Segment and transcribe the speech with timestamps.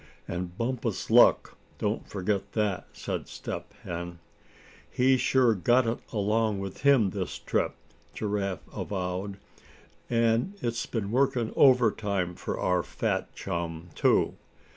[0.27, 4.17] "And Bumpus' luck don't forget that," said Step Hen.
[4.89, 7.75] "He's sure got it along with him this trip,"
[8.15, 9.37] Giraffe avowed,
[10.09, 14.33] "and it's been working over time for our fat chum too.